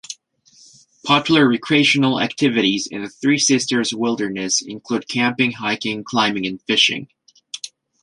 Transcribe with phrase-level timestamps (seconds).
[1.03, 7.07] Popular recreational activities in the Three Sisters Wilderness include camping, hiking, climbing and fishing.